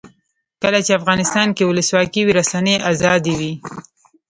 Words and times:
کله 0.61 0.79
چې 0.85 0.91
افغانستان 0.99 1.47
کې 1.55 1.63
ولسواکي 1.69 2.21
وي 2.23 2.33
رسنۍ 2.39 2.75
آزادې 2.91 3.33
وي. 3.39 3.53